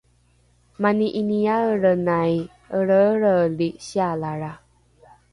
[0.81, 2.31] mani ’iniaelrenai
[2.79, 4.49] elreelreeli sialalra